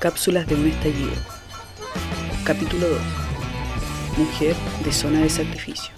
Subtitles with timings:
[0.00, 1.12] Cápsulas de un estallido.
[2.42, 2.98] Capítulo 2.
[4.16, 5.92] Mujer de zona de sacrificio.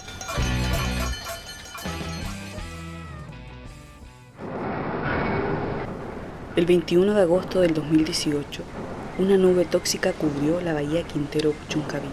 [6.57, 8.61] El 21 de agosto del 2018,
[9.19, 12.09] una nube tóxica cubrió la bahía Quintero Chuncaví.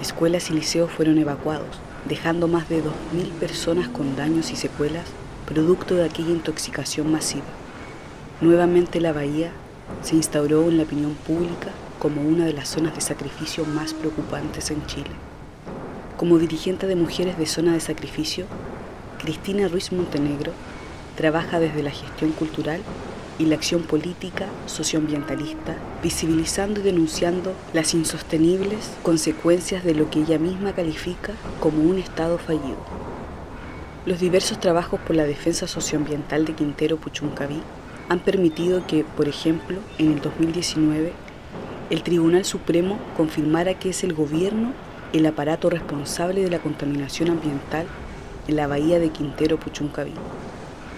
[0.00, 5.04] Escuelas y liceos fueron evacuados, dejando más de 2.000 personas con daños y secuelas
[5.44, 7.44] producto de aquella intoxicación masiva.
[8.40, 9.52] Nuevamente la bahía
[10.02, 14.70] se instauró en la opinión pública como una de las zonas de sacrificio más preocupantes
[14.70, 15.10] en Chile.
[16.16, 18.46] Como dirigente de Mujeres de Zona de Sacrificio,
[19.18, 20.52] Cristina Ruiz Montenegro
[21.16, 22.80] trabaja desde la gestión cultural
[23.38, 30.38] y la acción política socioambientalista, visibilizando y denunciando las insostenibles consecuencias de lo que ella
[30.38, 32.78] misma califica como un Estado fallido.
[34.06, 37.60] Los diversos trabajos por la defensa socioambiental de Quintero Puchuncaví
[38.10, 41.12] han permitido que, por ejemplo, en el 2019,
[41.90, 44.72] el Tribunal Supremo confirmara que es el gobierno
[45.12, 47.86] el aparato responsable de la contaminación ambiental
[48.48, 50.14] en la bahía de Quintero Puchuncaví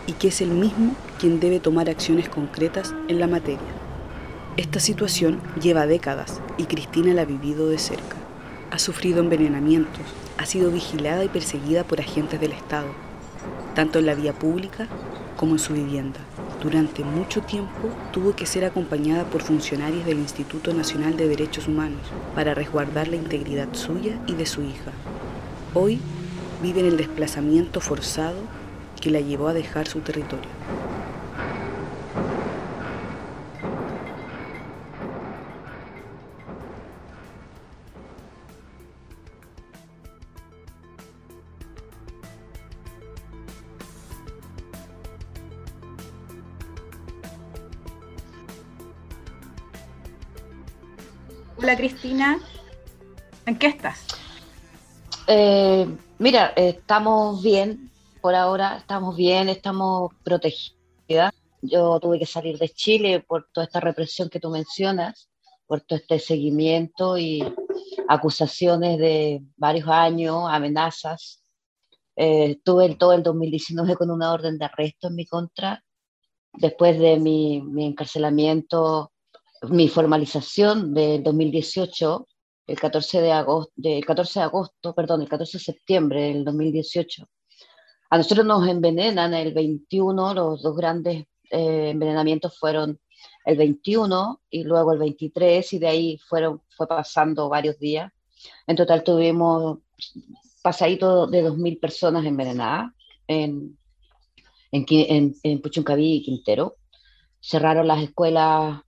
[0.06, 3.60] y que es el mismo quien debe tomar acciones concretas en la materia.
[4.56, 8.16] Esta situación lleva décadas y Cristina la ha vivido de cerca.
[8.70, 10.02] Ha sufrido envenenamientos,
[10.38, 12.88] ha sido vigilada y perseguida por agentes del Estado,
[13.74, 14.88] tanto en la vía pública
[15.36, 16.20] como en su vivienda.
[16.62, 22.02] Durante mucho tiempo tuvo que ser acompañada por funcionarios del Instituto Nacional de Derechos Humanos
[22.36, 24.92] para resguardar la integridad suya y de su hija.
[25.74, 26.00] Hoy
[26.62, 28.38] vive en el desplazamiento forzado
[29.00, 30.48] que la llevó a dejar su territorio.
[52.22, 52.38] Cristina,
[53.46, 54.06] ¿en qué estás?
[55.26, 55.86] Eh,
[56.18, 57.90] mira, estamos bien,
[58.20, 61.32] por ahora estamos bien, estamos protegidas.
[61.62, 65.28] Yo tuve que salir de Chile por toda esta represión que tú mencionas,
[65.66, 67.42] por todo este seguimiento y
[68.06, 71.42] acusaciones de varios años, amenazas.
[72.14, 75.82] Eh, estuve todo el 2019 con una orden de arresto en mi contra.
[76.52, 79.11] Después de mi, mi encarcelamiento
[79.70, 82.28] mi formalización del 2018,
[82.66, 87.26] el 14 de agosto, el 14 de agosto, perdón, el 14 de septiembre del 2018.
[88.10, 92.98] A nosotros nos envenenan el 21, los dos grandes eh, envenenamientos fueron
[93.44, 98.12] el 21 y luego el 23 y de ahí fueron, fue pasando varios días.
[98.66, 99.78] En total tuvimos
[100.62, 102.92] pasadito de 2.000 personas envenenadas
[103.26, 103.78] en,
[104.72, 106.76] en, en, en Puchuncaví y Quintero.
[107.40, 108.82] Cerraron las escuelas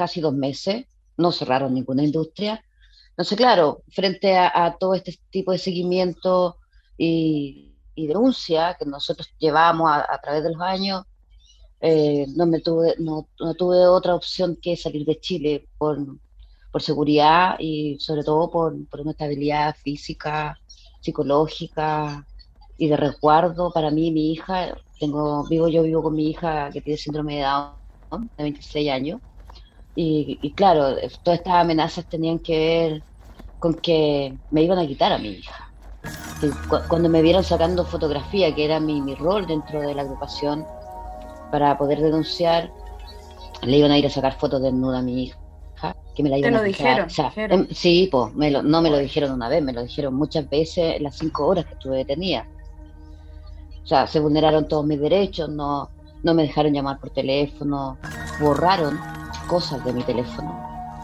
[0.00, 0.86] casi dos meses,
[1.18, 2.64] no cerraron ninguna industria.
[3.10, 6.56] Entonces, claro, frente a, todo este tipo de seguimiento
[6.96, 11.04] y, denuncia que nosotros llevamos a, través de los años,
[11.82, 13.28] eh, no, me tuve, no,
[13.58, 15.98] tuve otra opción que salir de Chile por,
[16.72, 20.58] por seguridad y sobre todo por, por, una estabilidad física,
[21.02, 22.26] psicológica
[22.78, 24.78] y de resguardo para mí y mi hija.
[24.98, 29.20] Tengo, vivo, yo vivo con mi hija que tiene síndrome de Down, de 26 años,
[29.94, 33.02] y, claro, todas estas amenazas tenían que ver
[33.58, 35.70] con que me iban a quitar a mi hija.
[36.88, 40.64] cuando me vieron sacando fotografía, que era mi, mi rol dentro de la agrupación,
[41.50, 42.72] para poder denunciar,
[43.62, 45.36] le iban a ir a sacar fotos desnuda a mi hija.
[46.14, 47.08] Que me la iban ¿Te lo dijeron?
[47.36, 51.02] Em, sí, pues no me lo dijeron una vez, me lo dijeron muchas veces en
[51.02, 52.46] las cinco horas que estuve detenida.
[53.82, 55.90] O sea, se vulneraron todos mis derechos, no,
[56.22, 57.98] no me dejaron llamar por teléfono,
[58.40, 58.98] borraron
[59.50, 60.56] cosas de mi teléfono,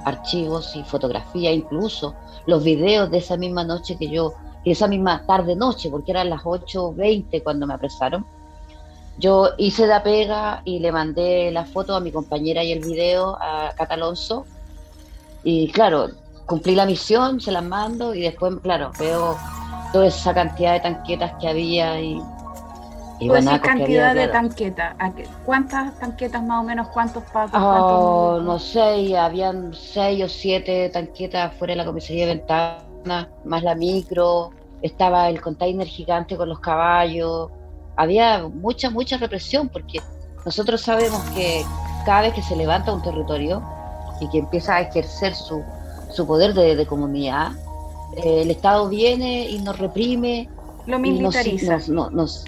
[0.04, 2.14] archivos y fotografía, incluso
[2.46, 4.34] los videos de esa misma noche que yo,
[4.64, 8.24] esa misma tarde-noche, porque eran las 8.20 cuando me apresaron.
[9.18, 13.36] Yo hice la pega y le mandé la foto a mi compañera y el video
[13.40, 14.44] a Catalonso.
[15.42, 16.10] Y claro,
[16.46, 19.36] cumplí la misión, se las mando y después, claro, veo
[19.92, 22.22] toda esa cantidad de tanquetas que había y
[23.18, 23.28] y
[23.60, 24.94] cantidad de tanquetas.
[25.44, 26.88] ¿Cuántas tanquetas más o menos?
[26.88, 27.60] ¿Cuántos pacos?
[27.60, 33.62] Oh, no sé, habían seis o siete tanquetas fuera de la comisaría de Ventana, más
[33.62, 34.50] la micro,
[34.82, 37.50] estaba el container gigante con los caballos.
[37.96, 40.00] Había mucha, mucha represión porque
[40.44, 41.64] nosotros sabemos que
[42.04, 43.62] cada vez que se levanta un territorio
[44.20, 45.62] y que empieza a ejercer su,
[46.10, 47.52] su poder de, comunidad,
[48.16, 50.48] eh, el Estado viene y nos reprime.
[50.86, 51.78] Lo militariza.
[51.88, 52.44] nos,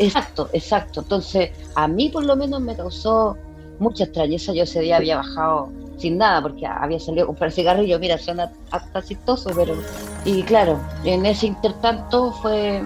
[0.00, 1.00] Exacto, exacto.
[1.00, 3.36] Entonces, a mí por lo menos me causó
[3.78, 4.54] mucha extrañeza.
[4.54, 5.68] Yo ese día había bajado
[5.98, 9.74] sin nada, porque había salido a comprar cigarrillos, mira, suena hasta chistoso, pero...
[10.24, 12.82] Y claro, en ese intertanto fue,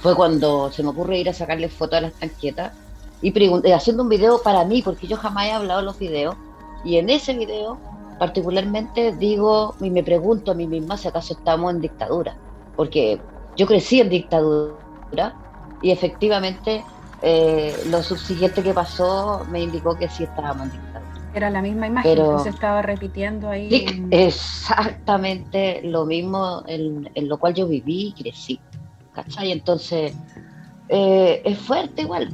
[0.00, 2.72] fue cuando se me ocurre ir a sacarle fotos a las tanquetas
[3.20, 6.34] y eh, haciendo un video para mí, porque yo jamás he hablado los videos,
[6.82, 7.78] y en ese video
[8.18, 12.34] particularmente digo y me pregunto a mí misma si acaso estamos en dictadura,
[12.74, 13.20] porque
[13.56, 15.34] yo crecí en dictadura
[15.82, 16.84] y efectivamente
[17.22, 21.10] eh, lo subsiguiente que pasó me indicó que sí estábamos en dictadura.
[21.34, 23.86] Era la misma imagen que se estaba repitiendo ahí.
[24.10, 28.60] exactamente lo mismo en, lo cual yo viví y crecí.
[29.12, 29.52] ¿Cachai?
[29.52, 30.12] Entonces,
[30.88, 32.32] eh, es fuerte igual.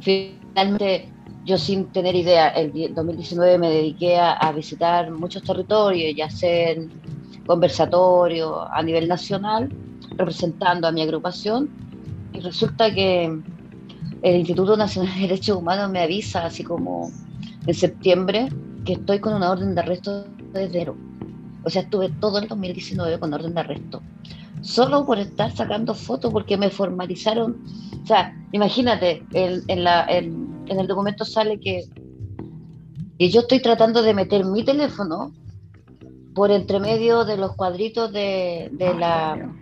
[0.00, 1.08] Finalmente,
[1.44, 6.78] yo sin tener idea, el 2019 me dediqué a, visitar muchos territorios y a hacer
[7.46, 9.70] conversatorios a nivel nacional,
[10.16, 11.70] representando a mi agrupación.
[12.32, 13.24] Y resulta que
[14.22, 17.10] el Instituto Nacional de Derechos Humanos me avisa, así como
[17.66, 18.48] en septiembre
[18.84, 20.96] que estoy con una orden de arresto desde enero.
[21.64, 24.02] O sea, estuve todo el 2019 con orden de arresto.
[24.60, 27.62] Solo por estar sacando fotos porque me formalizaron.
[28.02, 31.84] O sea, imagínate, en, el documento sale que,
[33.18, 35.32] que yo estoy tratando de meter mi teléfono
[36.34, 39.52] por entre medio de los cuadritos de la,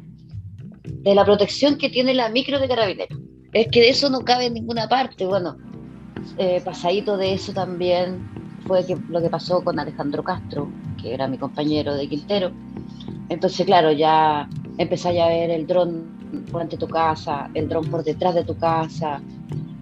[1.07, 3.17] de la protección que tiene la micro de carabineros.
[3.53, 5.25] Es que de eso no cabe en ninguna parte.
[5.25, 5.57] Bueno,
[6.37, 8.19] eh, pasadito de eso también
[8.67, 10.69] fue que, lo que pasó con Alejandro Castro,
[11.01, 12.51] que era mi compañero de Quintero.
[13.29, 14.49] Entonces, claro, ya
[14.79, 16.17] empecé a ver el dron
[16.51, 19.23] por ante tu casa, el dron por detrás de tu casa,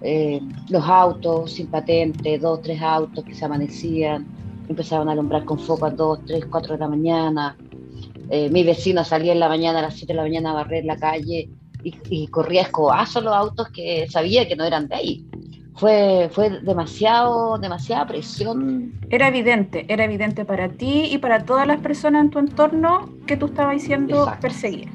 [0.03, 0.39] eh,
[0.69, 4.27] los autos sin patente, dos, tres autos que se amanecían,
[4.69, 7.57] empezaban a alumbrar con foco a dos, tres, cuatro de la mañana.
[8.29, 10.85] Eh, mi vecino salía en la mañana, a las siete de la mañana, a barrer
[10.85, 11.49] la calle
[11.83, 15.25] y, y corría escobazo los autos que sabía que no eran de ahí
[15.75, 18.93] fue, fue demasiado, demasiada presión.
[19.09, 23.37] Era evidente, era evidente para ti y para todas las personas en tu entorno que
[23.37, 24.89] tú estabas siendo perseguida.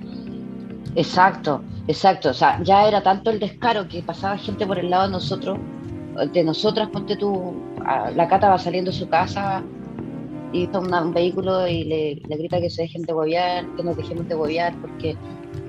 [0.94, 2.30] Exacto, exacto.
[2.30, 5.58] O sea, ya era tanto el descaro que pasaba gente por el lado de nosotros,
[6.32, 7.54] de nosotras, ponte tú,
[8.14, 9.62] la cata va saliendo de su casa
[10.52, 14.28] y toma un vehículo y le, grita que se dejen de huevear, que nos dejemos
[14.28, 15.16] de huevear porque,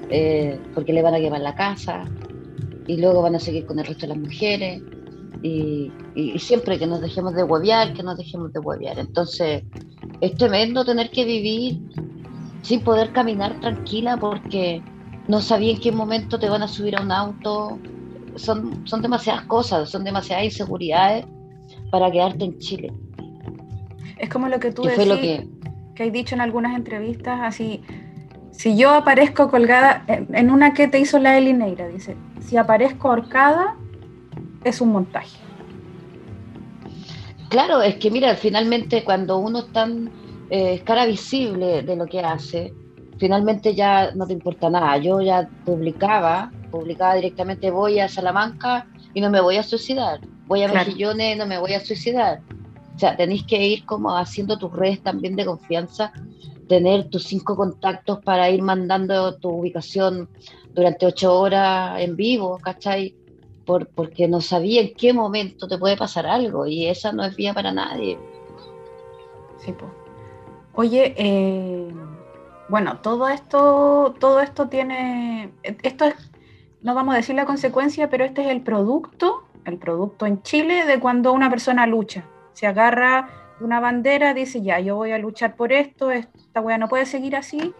[0.09, 2.05] eh, porque le van a quemar la casa
[2.87, 4.81] y luego van a seguir con el resto de las mujeres
[5.43, 5.91] y,
[6.37, 8.99] siempre que nos dejemos de huevear, que nos dejemos de huevear.
[8.99, 9.63] Entonces,
[10.19, 11.79] es tremendo tener que vivir
[12.61, 14.83] sin poder caminar tranquila porque
[15.27, 17.79] no sabía en qué momento te van a subir a un auto.
[18.35, 21.25] Son, son demasiadas cosas, son demasiadas inseguridades
[21.91, 22.93] para quedarte en Chile.
[24.17, 25.47] Es como lo que tú decís, que...
[25.95, 27.81] que hay dicho en algunas entrevistas, así,
[28.51, 33.75] si yo aparezco colgada, en una que te hizo la Elineira, dice, si aparezco ahorcada,
[34.63, 35.37] es un montaje.
[37.49, 40.09] Claro, es que mira, finalmente cuando uno está en
[40.49, 42.73] eh, cara visible de lo que hace,
[43.17, 44.97] finalmente ya no te importa nada.
[44.97, 50.21] Yo ya publicaba, publicaba directamente voy a Salamanca y no me voy a suicidar.
[50.47, 50.87] Voy a claro.
[50.87, 52.41] Mejillones y no me voy a suicidar.
[52.95, 56.11] O sea, tenéis que ir como haciendo tus redes también de confianza,
[56.67, 60.29] tener tus cinco contactos para ir mandando tu ubicación
[60.73, 63.15] durante ocho horas en vivo, ¿cachai?
[63.95, 67.53] porque no sabía en qué momento te puede pasar algo y esa no es vía
[67.53, 68.17] para nadie.
[69.59, 69.91] Sí, pues.
[70.73, 71.93] Oye, eh,
[72.69, 76.15] bueno, todo esto, todo esto tiene, esto es,
[76.81, 80.85] no vamos a decir la consecuencia, pero este es el producto, el producto en Chile
[80.85, 83.29] de cuando una persona lucha, se agarra
[83.59, 87.35] una bandera, dice ya, yo voy a luchar por esto, esta weá no puede seguir
[87.35, 87.73] así,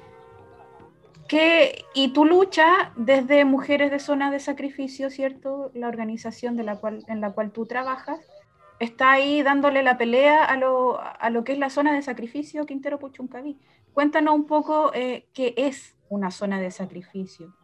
[1.94, 5.72] y tu lucha desde Mujeres de Zonas de Sacrificio, ¿cierto?
[5.74, 8.20] La organización de la cual, en la cual tú trabajas,
[8.80, 12.66] está ahí dándole la pelea a lo, a lo que es la zona de sacrificio
[12.66, 13.58] Quintero Puchuncaví.
[13.94, 17.56] Cuéntanos un poco eh, qué es una zona de sacrificio.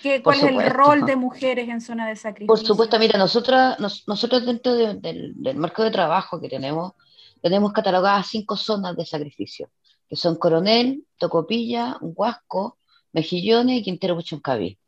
[0.00, 2.46] ¿Qué, ¿Cuál es el rol de mujeres en zona de sacrificio?
[2.46, 6.92] Por supuesto, mira, nosotros, nosotros dentro del, del marco de trabajo que tenemos,
[7.40, 9.68] tenemos catalogadas cinco zonas de sacrificio
[10.12, 12.76] que son Coronel, Tocopilla, Huasco,
[13.14, 14.78] Mejillones y Quintero Puchuncaví.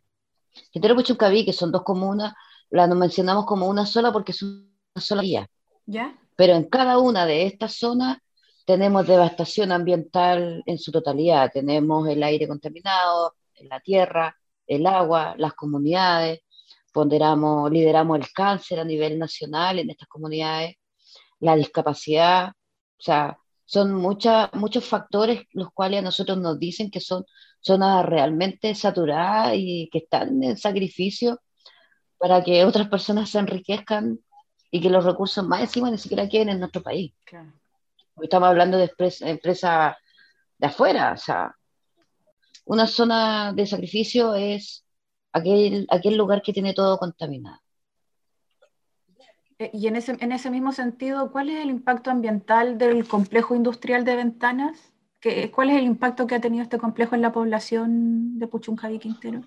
[0.70, 2.34] Quintero Puchuncaví, que son dos comunas,
[2.68, 5.48] las mencionamos como una sola porque es una sola vía.
[5.86, 6.14] ¿Ya?
[6.36, 8.18] Pero en cada una de estas zonas
[8.66, 11.50] tenemos devastación ambiental en su totalidad.
[11.50, 16.40] Tenemos el aire contaminado, la tierra, el agua, las comunidades,
[16.92, 20.76] ponderamos, lideramos el cáncer a nivel nacional en estas comunidades,
[21.40, 27.24] la discapacidad, o sea, son muchos factores los cuales a nosotros nos dicen que son
[27.60, 31.40] zonas realmente saturadas y que están en sacrificio
[32.18, 34.18] para que otras personas se enriquezcan
[34.70, 37.12] y que los recursos más encima ni siquiera queden en nuestro país.
[38.22, 38.90] Estamos hablando de
[39.22, 39.96] empresas
[40.58, 41.54] de afuera, o sea,
[42.64, 44.84] una zona de sacrificio es
[45.32, 47.60] aquel, aquel lugar que tiene todo contaminado.
[49.58, 53.54] Eh, y en ese, en ese mismo sentido, ¿cuál es el impacto ambiental del complejo
[53.54, 54.92] industrial de ventanas?
[55.54, 59.40] ¿Cuál es el impacto que ha tenido este complejo en la población de Puchuncaví Quintero?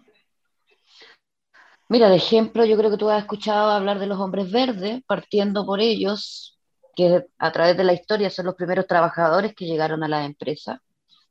[1.90, 5.66] Mira, de ejemplo, yo creo que tú has escuchado hablar de los hombres verdes, partiendo
[5.66, 6.60] por ellos,
[6.96, 10.82] que a través de la historia son los primeros trabajadores que llegaron a la empresa,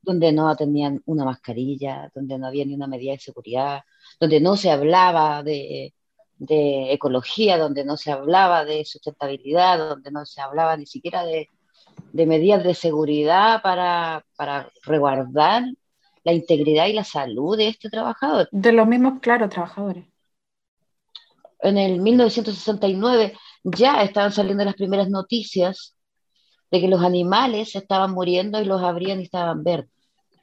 [0.06, 3.82] donde no tenían una mascarilla, donde no había ni una medida de seguridad,
[4.20, 5.94] donde no se hablaba de,
[6.38, 11.50] de ecología, donde no se hablaba de sustentabilidad, donde no se hablaba ni siquiera de,
[12.12, 15.64] de medidas de seguridad para, para resguardar
[16.22, 18.48] la integridad y la salud de este trabajador.
[18.52, 20.06] De los mismos, claro, trabajadores.
[21.60, 25.95] En el 1969 ya estaban saliendo las primeras noticias
[26.70, 29.90] de que los animales estaban muriendo y los abrían y estaban verdes.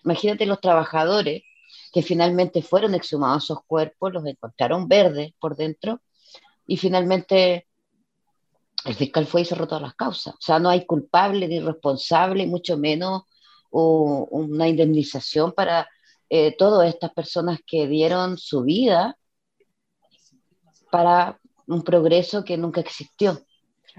[0.04, 1.44] Imagínate los trabajadores
[1.92, 6.02] que finalmente fueron exhumados esos cuerpos, los encontraron verdes por dentro
[6.66, 7.68] y finalmente
[8.86, 10.34] el fiscal fue y cerró todas las causas.
[10.34, 13.24] O sea, no hay culpable ni responsable, mucho menos
[13.72, 15.90] una indemnización para
[16.30, 19.18] eh, todas estas personas que dieron su vida
[20.92, 23.40] para un progreso que nunca existió.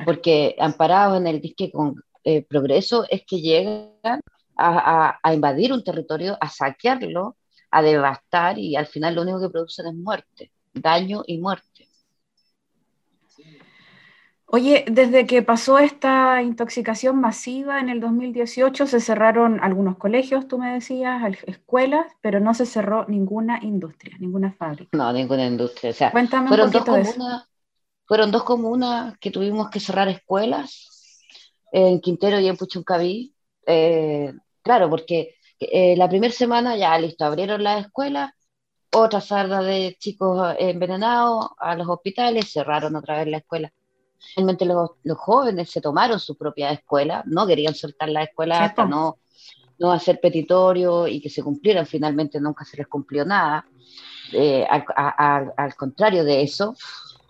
[0.05, 4.21] Porque amparados en el disque con eh, progreso es que llegan
[4.57, 7.37] a, a, invadir un territorio, a saquearlo,
[7.71, 11.89] a devastar y al final lo único que producen es muerte, daño y muerte.
[14.47, 20.59] Oye, desde que pasó esta intoxicación masiva en el 2018, se cerraron algunos colegios, tú
[20.59, 24.97] me decías, escuelas, pero no se cerró ninguna industria, ninguna fábrica.
[24.97, 25.91] No, ninguna industria.
[25.91, 27.49] O sea, Cuéntame fueron, dos comunas,
[28.05, 30.94] fueron dos comunas que tuvimos que cerrar escuelas,
[31.75, 33.35] en Quintero y en Puchuncaví.
[33.67, 38.31] Eh, claro, porque eh, la primera semana ya listo, abrieron las escuelas,
[38.93, 43.73] otra sarda de chicos envenenados a los hospitales, cerraron otra vez la escuela
[44.37, 48.87] Realmente los, los, jóvenes se tomaron su propia escuela, no querían soltar la escuela hasta
[48.87, 49.19] no,
[49.79, 51.87] no hacer petitorio y que se cumplieran.
[51.87, 53.67] Finalmente nunca se les cumplió nada.
[54.33, 56.75] Eh, al, al, contrario de eso,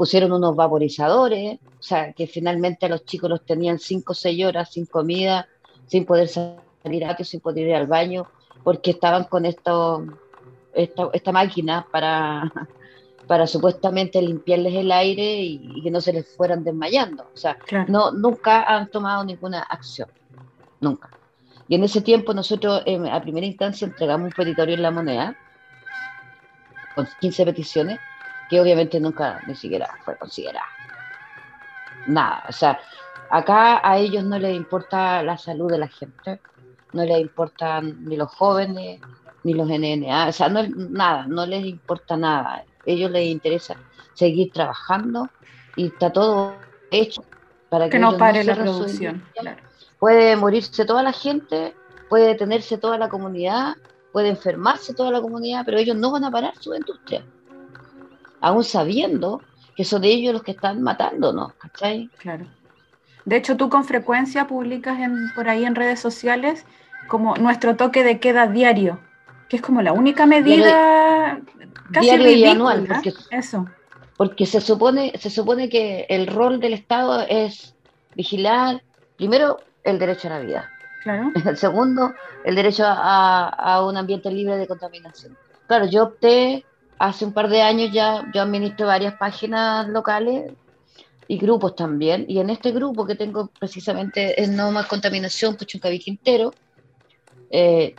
[0.05, 4.45] pusieron unos vaporizadores, o sea, que finalmente a los chicos los tenían cinco o seis
[4.45, 5.49] horas sin comida,
[5.87, 8.27] sin poder salir a sin poder ir al baño,
[8.63, 10.05] porque estaban con esto,
[10.75, 12.53] esta, esta máquina para,
[13.27, 17.23] para supuestamente limpiarles el aire y, que no se les fueran desmayando.
[17.33, 17.57] O sea,
[17.89, 20.11] no, nunca han tomado ninguna acción,
[20.83, 21.09] nunca.
[21.67, 25.35] Y en ese tiempo nosotros a primera instancia entregamos un petitorio en la moneda
[26.95, 27.99] con 15 peticiones
[28.49, 30.67] que obviamente nunca ni siquiera fue considerada.
[32.07, 32.79] Nada, o sea,
[33.31, 36.41] acá a ellos no les importa la salud de la gente,
[36.93, 39.01] no les importan ni los jóvenes,
[39.43, 43.77] ni los NNA, o sea, no, nada, no les importa nada ellos les interesa
[44.15, 45.29] seguir trabajando
[45.77, 46.55] y está todo
[46.91, 47.25] hecho
[47.69, 49.25] para que, no pare la producción.
[49.99, 51.75] Puede morirse toda la gente,
[52.09, 53.75] puede detenerse toda la comunidad,
[54.13, 57.25] puede enfermarse toda la comunidad, pero ellos no van a parar su industria,
[58.45, 59.41] aún sabiendo
[59.75, 62.11] que son ellos los que están matándonos, ¿cachai?
[62.19, 62.47] Claro.
[63.25, 66.67] De hecho, tú con frecuencia publicas en, por ahí en redes sociales
[67.09, 69.01] como nuestro toque de queda diario,
[69.49, 71.41] que es como la única medida
[71.89, 72.87] diario y anual.
[72.87, 73.67] Porque, Eso.
[74.17, 77.75] Porque se supone, se supone que el rol del Estado es
[78.15, 78.83] vigilar,
[79.17, 80.71] primero, el derecho a la vida.
[81.03, 81.33] Claro.
[81.47, 82.13] El segundo,
[82.45, 85.37] el derecho a, a, un ambiente libre de contaminación.
[85.67, 86.65] Claro, yo opté
[86.99, 90.53] hace un par de años ya, yo administro varias páginas locales
[91.29, 92.25] y grupos también.
[92.29, 96.53] Y en este grupo que tengo precisamente en No Más Contaminación, Puchuncaví Quintero,
[97.51, 97.95] eh,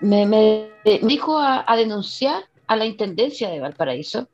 [0.00, 0.70] me, me,
[1.02, 4.28] dijo a, a, denunciar a la Intendencia de Valparaíso,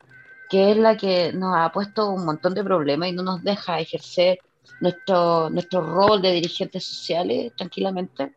[0.51, 3.79] que es la que nos ha puesto un montón de problemas y no nos deja
[3.79, 4.39] ejercer
[4.81, 8.35] nuestro, nuestro rol de dirigentes sociales tranquilamente.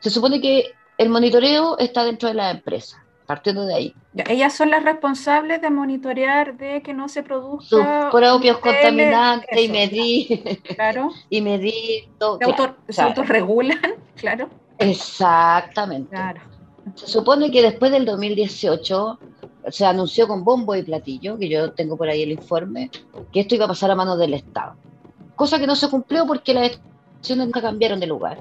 [0.00, 3.94] Se supone que el monitoreo está dentro de la empresa, partiendo de ahí.
[4.28, 9.68] Ellas son las responsables de monitorear de que no se produzca sus propios contaminantes y
[9.68, 12.38] medir claro y medir todo.
[12.88, 14.48] Se, autorregulan, claro.
[14.78, 16.10] Exactamente.
[16.10, 16.40] Claro.
[16.94, 19.18] Se supone que después del 2018
[19.68, 22.90] se anunció con bombo y platillo, que yo tengo por ahí el informe,
[23.32, 24.76] que esto iba a pasar a manos del Estado.
[25.34, 28.38] Cosa que no se cumplió porque las estaciones nunca cambiaron de lugar.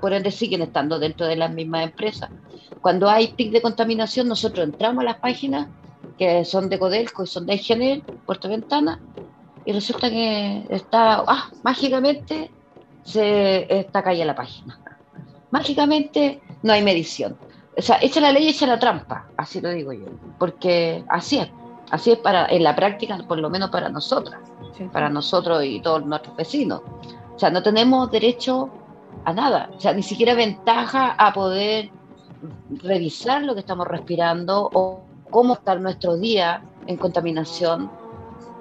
[0.00, 2.30] Por ende siguen estando dentro de las mismas empresas.
[2.80, 5.68] Cuando hay pic de contaminación, nosotros entramos a las páginas
[6.18, 9.00] que son de Codelco y son de Enel, Puerto Ventana,
[9.64, 12.50] y resulta que está, ah, mágicamente
[13.04, 14.78] se está caída la página.
[15.50, 17.36] Mágicamente no hay medición.
[17.76, 20.06] O sea, echa la ley, echa la trampa, así lo digo yo,
[20.38, 21.48] porque así es,
[21.90, 24.40] así es para, en la práctica, por lo menos para nosotras,
[24.92, 26.82] para nosotros y todos nuestros vecinos.
[27.34, 28.68] O sea, no tenemos derecho
[29.24, 31.90] a nada, o sea, ni siquiera ventaja a poder
[32.82, 37.90] revisar lo que estamos respirando o cómo está nuestro día en contaminación.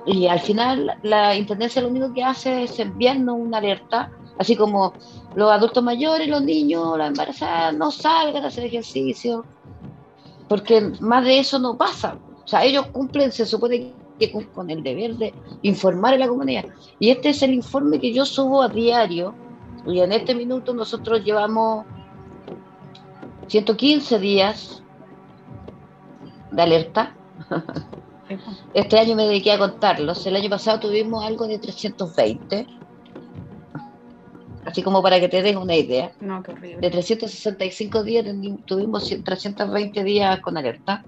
[0.06, 4.94] Y al final la Intendencia lo único que hace es enviarnos una alerta, así como
[5.36, 9.46] los adultos mayores, los niños, las embarazadas, no salgan a hacer ejercicio,
[10.48, 12.18] porque más de eso no pasa.
[12.46, 16.66] O sea, ellos cumplen, se supone que con el deber de informar a la comunidad.
[17.00, 19.34] Y este es el informe que yo subo a diario,
[19.86, 21.86] y en este minuto nosotros llevamos
[23.48, 24.84] 115 días
[26.52, 27.16] de alerta.
[28.74, 30.26] Este año me dediqué a contarlos.
[30.28, 32.68] El año pasado tuvimos algo de 320.
[34.66, 36.12] Así como para que te des una idea.
[36.20, 36.82] No, qué horrible.
[36.82, 38.26] De 365 días
[38.66, 41.06] tuvimos 320 días con alerta.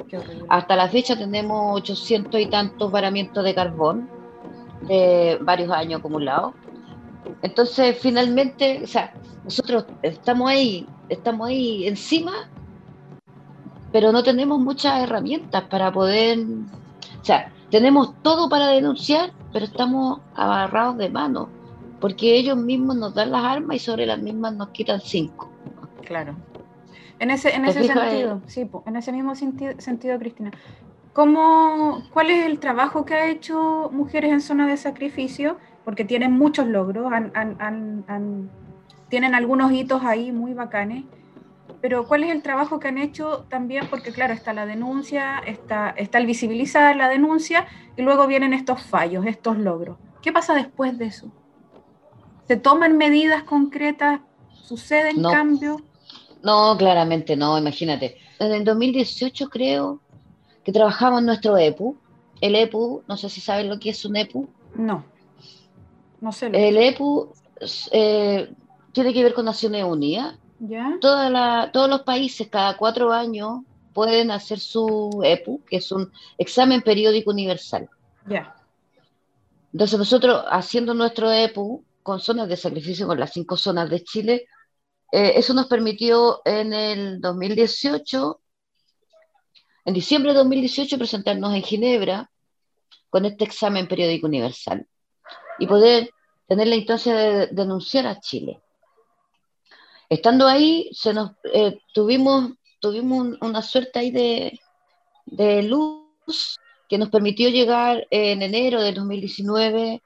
[0.48, 4.10] Hasta la fecha tenemos 800 y tantos varamientos de carbón
[4.88, 6.54] de varios años acumulados.
[7.42, 12.50] Entonces, finalmente, o sea, nosotros estamos ahí, estamos ahí encima,
[13.92, 20.22] pero no tenemos muchas herramientas para poder, o sea, tenemos todo para denunciar, pero estamos
[20.36, 21.50] agarrados de mano,
[22.00, 25.50] porque ellos mismos nos dan las armas y sobre las mismas nos quitan cinco.
[26.06, 26.36] Claro.
[27.20, 30.52] En ese, en ese sentido, sí, en ese mismo sentido, sentido Cristina.
[31.14, 35.58] ¿Cómo, ¿Cuál es el trabajo que ha hecho Mujeres en Zona de Sacrificio?
[35.86, 37.12] Porque tienen muchos logros,
[39.10, 41.06] tienen algunos hitos ahí muy bacanes,
[41.82, 43.88] pero ¿cuál es el trabajo que han hecho también?
[43.90, 48.82] Porque claro, está la denuncia, está, está el visibilizar la denuncia y luego vienen estos
[48.82, 49.98] fallos, estos logros.
[50.22, 51.32] ¿Qué pasa después de eso?
[52.48, 54.20] ¿Se toman medidas concretas?
[54.52, 55.82] ¿Suceden cambios?
[56.44, 58.18] No, claramente no, imagínate.
[58.40, 60.02] En el 2018 creo
[60.64, 61.98] que trabajamos nuestro EPU.
[62.42, 64.50] El EPU, no sé si sabes lo que es un EPU.
[64.76, 65.04] No,
[66.22, 66.48] no sé.
[66.48, 67.34] el EPU
[67.92, 68.52] eh,
[68.92, 70.38] tiene que ver con Naciones Unidas.
[70.62, 70.98] ¿Ya?
[71.00, 73.62] todos los países cada cuatro años
[73.94, 77.90] pueden hacer su EPU, que es un examen periódico universal.
[78.28, 78.54] Ya.
[79.72, 84.48] Entonces nosotros haciendo nuestro EPU con zonas de sacrificio, con las cinco zonas de Chile,
[85.14, 88.42] eh, eso nos permitió en el 2018
[89.86, 92.30] en diciembre de 2018 presentarnos en Ginebra
[93.10, 94.86] con este examen periódico universal
[95.60, 96.12] y poder
[96.48, 98.62] tener la instancia de denunciar a Chile.
[100.10, 104.60] Estando ahí, se nos, eh, tuvimos, tuvimos una suerte ahí de,
[105.26, 110.02] de luz que nos permitió llegar en enero del 2019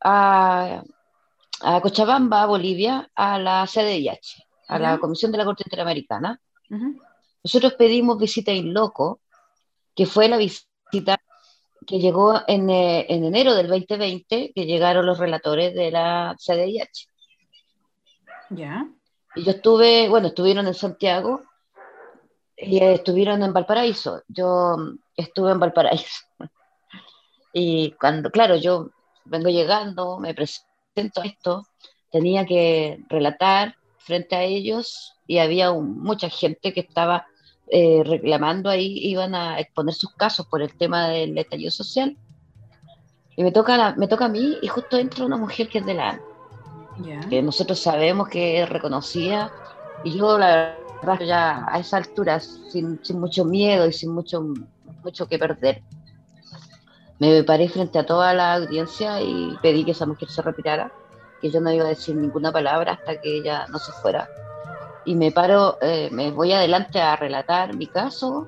[0.00, 0.82] a,
[1.60, 6.40] a Cochabamba, Bolivia, a la CDIH, a la Comisión de la Corte Interamericana.
[7.44, 9.20] Nosotros pedimos visita in loco
[9.94, 11.20] que fue la visita
[11.86, 17.08] que llegó en, eh, en, enero del 2020, que llegaron los relatores de la CDIH.
[18.50, 18.88] Ya.
[19.36, 21.42] Y yo estuve, bueno, estuvieron en Santiago
[22.56, 24.22] y estuvieron en Valparaíso.
[24.28, 24.76] Yo
[25.16, 26.24] estuve en Valparaíso.
[27.56, 28.90] Y cuando, claro, yo
[29.24, 31.62] vengo llegando, me presento a esto,
[32.10, 37.28] tenía que relatar frente a ellos y había mucha gente que estaba
[37.68, 42.16] eh, reclamando ahí, iban a exponer sus casos por el tema del estallido social.
[43.36, 45.94] Y me toca, me toca a mí y justo entra una mujer que es de
[45.94, 46.20] la
[47.28, 49.50] que nosotros sabemos que es reconocida.
[50.04, 54.44] Y yo, la verdad, ya a esa altura, sin, sin mucho miedo y sin mucho,
[55.02, 55.82] mucho que perder,
[57.18, 60.92] me paré frente a toda la audiencia y pedí que esa mujer se retirara,
[61.40, 64.28] que yo no iba a decir ninguna palabra hasta que ella no se fuera
[65.04, 68.46] y me paro, eh, me voy adelante a relatar mi caso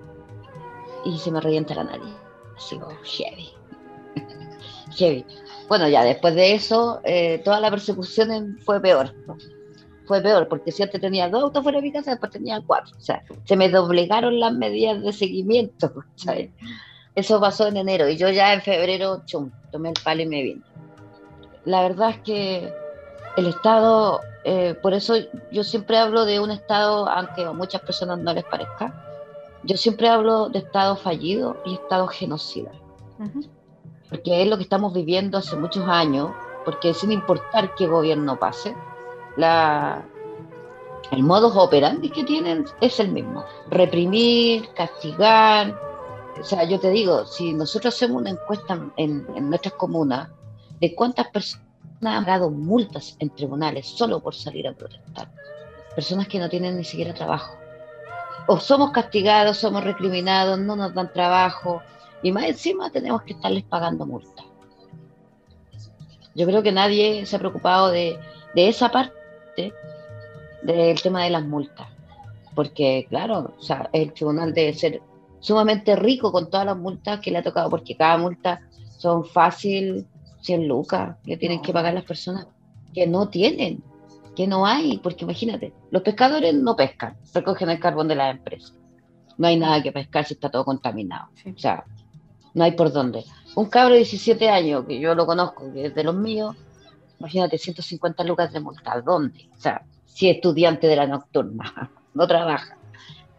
[1.05, 2.15] y se me revienta la nariz.
[2.57, 3.51] Así heavy.
[4.97, 5.25] heavy.
[5.69, 9.15] Bueno, ya después de eso, eh, toda la persecución fue peor.
[10.07, 12.97] Fue peor, porque si antes tenía dos autos fuera de mi casa, después tenía cuatro.
[12.97, 15.93] O sea, se me doblegaron las medidas de seguimiento.
[17.15, 20.43] Eso pasó en enero y yo ya en febrero, chum, tomé el palo y me
[20.43, 20.63] vine.
[21.65, 22.73] La verdad es que
[23.37, 25.15] el Estado eh, por eso
[25.51, 28.95] yo siempre hablo de un Estado, aunque a muchas personas no les parezca,
[29.65, 32.71] yo siempre hablo de Estado fallido y Estado genocida.
[34.09, 36.31] Porque es lo que estamos viviendo hace muchos años,
[36.65, 38.77] porque sin importar qué gobierno pase,
[39.37, 40.07] la,
[41.11, 43.45] el modus operandi que tienen es el mismo.
[43.69, 45.77] Reprimir, castigar.
[46.41, 50.29] O sea, yo te digo, si nosotros hacemos una encuesta en, en nuestras comunas,
[50.79, 51.66] de cuántas personas
[52.03, 55.31] han dado multas en tribunales solo por salir a protestar.
[55.95, 57.57] Personas que no tienen ni siquiera trabajo.
[58.47, 61.83] O somos castigados, somos recriminados, no nos dan trabajo
[62.23, 64.45] y más encima tenemos que estarles pagando multas.
[66.35, 68.19] Yo creo que nadie se ha preocupado de,
[68.55, 69.73] de esa parte
[70.63, 71.89] del tema de las multas.
[72.55, 75.01] Porque, claro, o sea, el tribunal debe ser
[75.41, 78.61] sumamente rico con todas las multas que le ha tocado, porque cada multa
[78.99, 80.07] son fácil
[80.47, 82.47] 100 lucas que tienen que pagar las personas
[82.95, 83.83] que no tienen,
[84.37, 88.73] que no hay, porque imagínate, los pescadores no pescan, recogen el carbón de la empresa.
[89.39, 91.29] No hay nada que pescar si está todo contaminado.
[91.55, 91.85] O sea,
[92.55, 93.25] no hay por dónde.
[93.55, 96.57] Un cabro de 17 años, que yo lo conozco, que es de los míos,
[97.19, 99.49] imagínate, 150 lucas de multa, ¿dónde?
[99.57, 102.79] O sea, si es estudiante de la nocturna, no trabaja.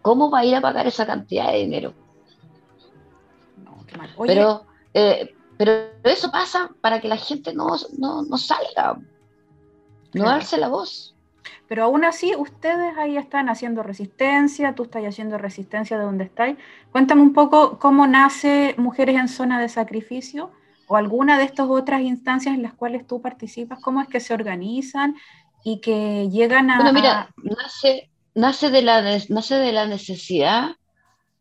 [0.01, 1.93] ¿Cómo va a ir a pagar esa cantidad de dinero?
[4.25, 7.67] Pero eh, pero eso pasa para que la gente no,
[7.97, 8.97] no, salga,
[10.13, 11.15] no darse la voz.
[11.67, 16.57] Pero aún así, ustedes ahí están haciendo resistencia, tú estás haciendo resistencia de donde estáis.
[16.91, 20.51] Cuéntame un poco cómo nace Mujeres en Zona de Sacrificio
[20.87, 24.33] o alguna de estas otras instancias en las cuales tú participas, cómo es que se
[24.33, 25.15] organizan
[25.63, 26.77] y que llegan a...
[26.77, 30.75] Bueno, mira, nace, nace, de, la, nace de la necesidad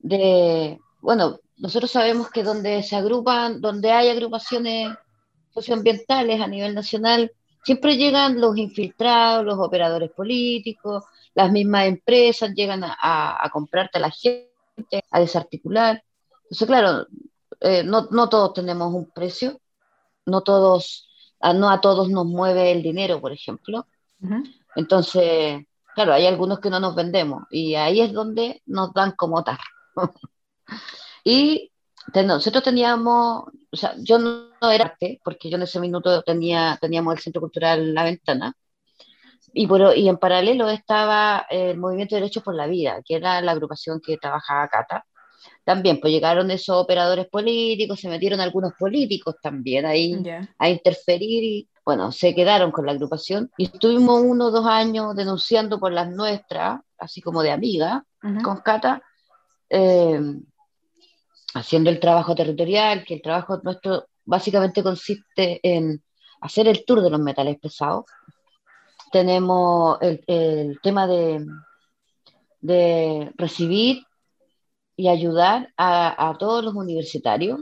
[0.01, 4.95] de, bueno, nosotros sabemos que donde se agrupan, donde hay agrupaciones
[5.55, 7.33] socioambientales a nivel nacional,
[7.65, 14.11] siempre llegan los infiltrados, los operadores políticos, las mismas empresas llegan a, comprarte a la
[14.11, 16.03] gente, a desarticular.
[16.45, 17.07] Entonces, claro,
[17.61, 19.61] eh, no, todos tenemos un precio,
[20.27, 21.09] no todos,
[21.55, 23.87] no a todos nos mueve el dinero, por ejemplo.
[24.75, 25.65] Entonces,
[25.95, 29.59] claro, hay algunos que no nos vendemos y ahí es donde nos dan como tal.
[31.29, 31.73] Y
[32.15, 37.15] nosotros teníamos, o sea, yo no, era arte, porque yo en ese minuto tenía, teníamos
[37.15, 38.55] el Centro Cultural La Ventana,
[39.53, 43.41] y, por, y en paralelo estaba el Movimiento de Derechos por la Vida, que era
[43.41, 45.05] la agrupación que trabajaba Cata.
[45.65, 50.23] También, pues llegaron esos operadores políticos, se metieron algunos políticos también ahí
[50.59, 53.51] a interferir y, bueno, se quedaron con la agrupación.
[53.59, 58.05] Y estuvimos uno o dos años denunciando por las nuestras, así como de amiga,
[58.45, 59.03] con Cata,
[59.69, 60.21] eh,
[61.57, 66.03] haciendo el trabajo territorial, que el trabajo nuestro básicamente consiste en
[66.41, 68.05] hacer el tour de los metales pesados.
[69.11, 71.47] Tenemos el, tema de,
[72.61, 74.03] de, recibir
[74.97, 77.61] y ayudar a, todos los universitarios,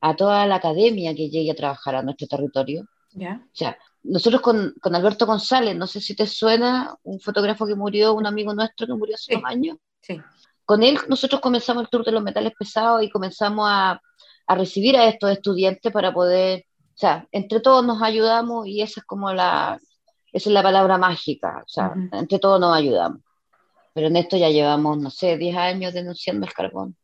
[0.00, 2.84] a toda la academia que llegue a trabajar a nuestro territorio.
[3.14, 7.74] O sea, nosotros con, con, Alberto González, no sé si te suena, un fotógrafo que
[7.74, 9.76] murió, un amigo nuestro que murió hace unos años.
[10.00, 10.20] Sí
[10.70, 14.00] con él nosotros comenzamos el tour de los metales pesados y comenzamos a,
[14.46, 19.06] recibir a estos estudiantes para poder, o sea, entre todos nos ayudamos y esa es
[19.06, 19.80] como la,
[20.32, 23.20] esa es la palabra mágica, o sea, entre todos nos ayudamos.
[23.94, 26.94] Pero en esto ya llevamos, no sé, 10 años denunciando el carbón.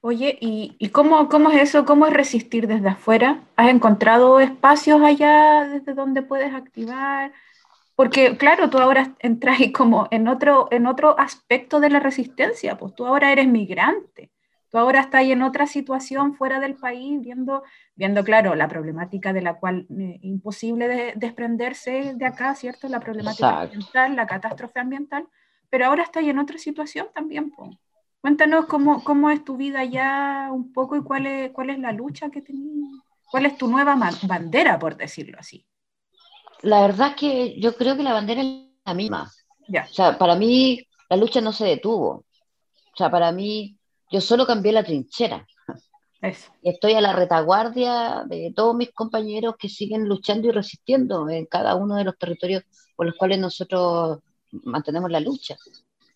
[0.00, 1.84] Oye, ¿y, y cómo, cómo, es eso?
[1.84, 3.42] ¿Cómo es resistir desde afuera?
[3.56, 7.32] ¿Has encontrado espacios allá desde donde puedes activar?
[7.94, 12.94] Porque claro, tú ahora entras como en otro, en otro aspecto de la resistencia, pues
[12.94, 14.30] tú ahora eres migrante,
[14.70, 17.62] tú ahora estás ahí en otra situación fuera del país, viendo,
[17.94, 22.88] viendo claro, la problemática de la cual eh, imposible desprenderse de acá, ¿cierto?
[22.88, 25.28] La problemática ambiental, la catástrofe ambiental,
[25.68, 27.50] pero ahora estás en otra situación también.
[27.50, 27.76] Pues.
[28.22, 31.92] Cuéntanos cómo, cómo es tu vida ya un poco y cuál es, cuál es la
[31.92, 32.88] lucha que tenías,
[33.30, 35.66] cuál es tu nueva bandera, por decirlo así
[36.62, 39.30] la verdad es que yo creo que la bandera es la misma.
[39.68, 42.08] O sea, para mí la lucha no se detuvo.
[42.10, 43.76] O sea, para mí
[44.10, 45.46] yo solo cambié la trinchera.
[46.62, 51.46] Y estoy a la retaguardia de todos mis compañeros que siguen luchando y resistiendo en
[51.46, 52.62] cada uno de los territorios
[52.94, 54.20] por los cuales nosotros
[54.52, 55.56] mantenemos la lucha.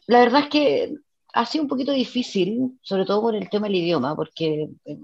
[0.06, 0.94] La verdad es que
[1.35, 4.98] ha sido un poquito difícil, sobre todo por el tema del idioma, porque eh,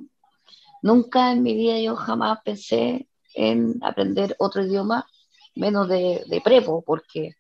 [0.82, 5.06] nunca en mi vida yo jamás pensé en aprender otro idioma
[5.54, 7.36] menos de, de prepo, porque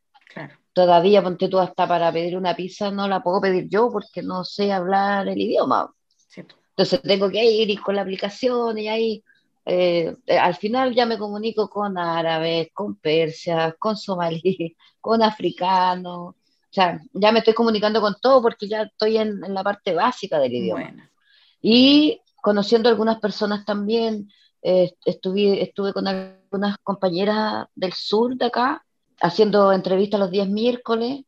[0.72, 4.44] todavía, ponte tú, hasta para pedir una pizza no la puedo pedir yo porque no
[4.44, 5.92] sé hablar el idioma.
[6.36, 9.24] Entonces tengo que ir y con la aplicación y ahí
[9.64, 16.34] eh, al final ya me comunico con árabes, con persias, con somalíes, con africanos.
[16.34, 20.38] O sea, ya me estoy comunicando con todo porque ya estoy en, la parte básica
[20.38, 21.10] del idioma.
[21.60, 24.30] Y conociendo algunas personas también,
[24.62, 28.84] eh, estuve, estuve con algunas compañeras del sur de acá,
[29.20, 31.24] haciendo entrevistas los días miércoles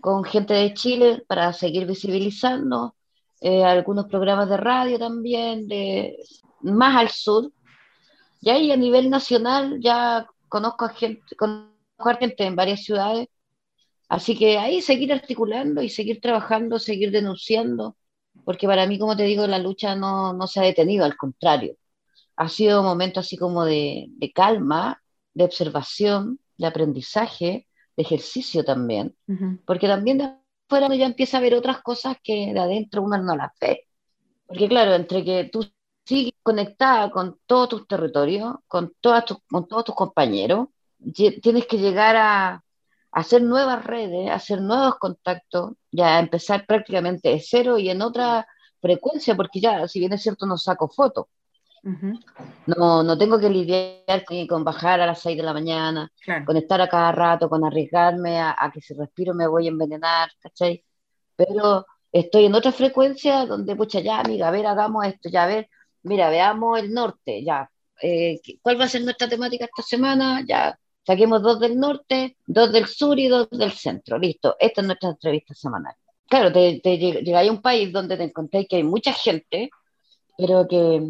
[0.00, 2.96] con gente de Chile para seguir visibilizando,
[3.40, 6.16] eh, algunos programas de radio también, de,
[6.62, 7.52] más al sur.
[8.40, 13.28] Y ahí a nivel nacional ya conozco a gente, conozco a gente en varias ciudades,
[14.08, 17.96] así que ahí seguir articulando y seguir trabajando, seguir denunciando,
[18.44, 21.76] porque para mí, como te digo, la lucha no, no se ha detenido, al contrario,
[22.38, 25.02] ha sido un momento así como de, de calma,
[25.34, 29.16] de observación, de aprendizaje, de ejercicio también,
[29.66, 30.36] porque también de
[30.68, 33.88] afuera ya empieza a ver otras cosas que de adentro uno no las ve.
[34.46, 35.68] Porque claro, entre que tú
[36.06, 40.68] sigues conectada con todos tus territorios, con, todas con todos tus compañeros,
[41.42, 42.62] tienes que llegar a,
[43.10, 48.46] hacer nuevas redes, hacer nuevos contactos, ya empezar prácticamente de cero y en otra
[48.80, 51.26] frecuencia, porque ya, si bien es cierto, no saco fotos,
[51.82, 56.10] no, no tengo que lidiar con, bajar a las 6 de la mañana,
[56.44, 60.30] con estar a cada rato, con arriesgarme a, que si respiro me voy a envenenar,
[60.40, 60.84] ¿cachai?
[61.36, 65.46] Pero estoy en otra frecuencia donde, pucha, ya, amiga, a ver, hagamos esto, ya, a
[65.46, 65.68] ver,
[66.02, 67.70] mira, veamos el norte, ya.
[68.00, 70.44] Eh, ¿Cuál va a ser nuestra temática esta semana?
[70.46, 74.56] Ya, saquemos dos del norte, dos del sur y dos del centro, listo.
[74.58, 75.94] Esta es nuestra entrevista semanal.
[76.28, 79.70] Claro, te, te llegáis a un país donde te encontráis que hay mucha gente,
[80.36, 81.02] pero que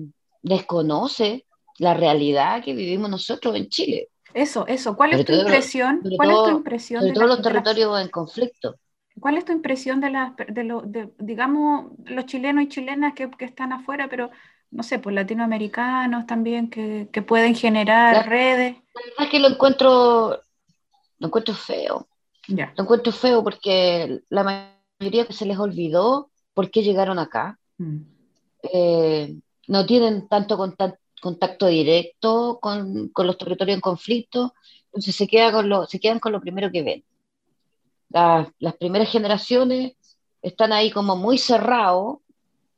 [0.43, 1.47] desconoce
[1.79, 4.09] la realidad que vivimos nosotros en Chile.
[4.35, 4.97] Eso, eso.
[4.97, 6.03] ¿Cuál es tu impresión?
[6.17, 8.77] ¿Cuál es tu impresión de todos los territorios en conflicto?
[9.19, 13.31] ¿Cuál es tu impresión de, las, de, lo, de digamos, los chilenos y chilenas que,
[13.31, 14.31] que, están afuera, pero
[14.71, 18.77] no sé, pues latinoamericanos también que, que pueden generar redes?
[18.95, 20.41] La verdad es que lo encuentro,
[21.19, 22.07] lo encuentro feo.
[22.47, 24.69] ya Lo encuentro feo porque la
[25.01, 27.59] mayoría que se les olvidó por qué llegaron acá.
[27.79, 27.99] Mm.
[28.73, 29.37] Eh,
[29.69, 34.55] no tienen tanto contacto, directo con, los territorios en conflicto,
[34.87, 37.05] entonces se, queda con lo, se quedan con lo primero que ven.
[38.11, 39.93] las primeras generaciones
[40.43, 42.19] están ahí como muy cerrados,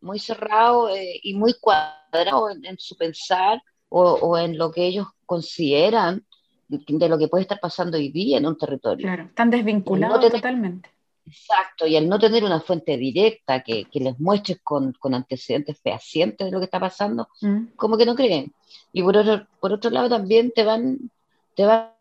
[0.01, 6.25] muy cerrados eh, y muy cuadrados en, su pensar o, en lo que ellos consideran
[6.69, 9.05] de lo que puede estar pasando hoy día en un territorio.
[9.05, 10.91] Claro, están desvinculados totalmente.
[11.31, 16.51] Exacto, y al no tener una fuente directa que, les muestres con, antecedentes fehacientes de
[16.51, 17.77] lo que está pasando, mm.
[17.77, 18.53] como que no creen.
[18.93, 21.11] Y por otro, por otro lado también te van,
[21.55, 21.93] te van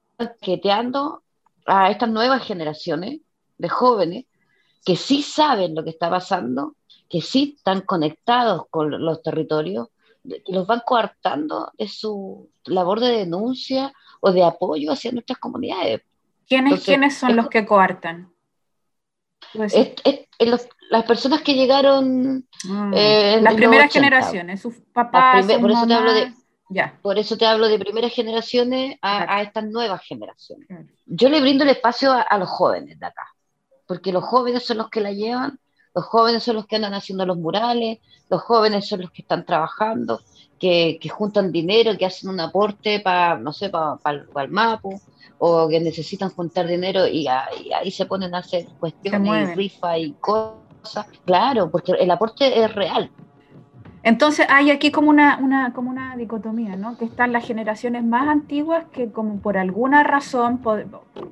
[0.41, 1.21] queteando
[1.65, 3.19] a estas nuevas generaciones
[3.59, 4.25] de jóvenes
[4.83, 6.75] que sí saben lo que está pasando,
[7.07, 9.89] que sí están conectados con los territorios,
[10.27, 16.01] que los van coartando de su labor de denuncia o de apoyo hacia nuestras comunidades.
[16.47, 18.33] ¿Quiénes, ¿quiénes son los que coartan?
[20.89, 22.47] Las personas que llegaron.
[22.63, 22.93] Mm.
[22.95, 25.45] Eh, las primeras generaciones, sus papás.
[25.45, 26.33] por, eso te hablo de,
[27.01, 30.67] por eso te hablo de primeras generaciones a, estas nuevas generaciones.
[31.05, 33.27] Yo le brindo el espacio a, los jóvenes de acá,
[33.87, 35.59] porque los jóvenes son los que la llevan,
[35.95, 37.99] los jóvenes son los que andan haciendo los murales,
[38.29, 40.21] los jóvenes son los que están trabajando,
[40.59, 45.01] que, juntan dinero, que hacen un aporte para, no sé, para el MAPU,
[45.37, 50.11] o que necesitan juntar dinero y, ahí se ponen a hacer cuestiones y rifa y
[50.13, 51.07] cosas.
[51.25, 53.11] Claro, porque el aporte es real.
[54.01, 56.97] Entonces hay aquí como una, una, como una dicotomía, ¿no?
[56.97, 60.61] Que están las generaciones más antiguas que como por alguna razón,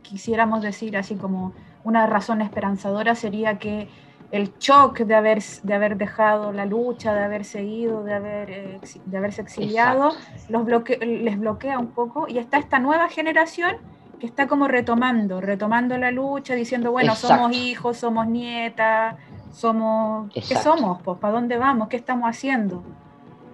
[0.02, 3.88] quisiéramos decir así como una razón esperanzadora sería que
[4.32, 8.80] el shock de, haber, de haber dejado la lucha, de haber seguido, de, haber, eh,
[9.06, 10.14] de haberse exiliado,
[10.50, 10.66] los
[11.00, 13.78] les bloquea un poco y está esta nueva generación
[14.20, 19.16] que está como retomando, retomando la lucha, diciendo, bueno, somos hijos, somos nietas,
[19.54, 20.32] somos...
[20.34, 21.02] ¿Qué somos?
[21.04, 21.88] Pues, ¿Para dónde vamos?
[21.88, 22.84] ¿Qué estamos haciendo?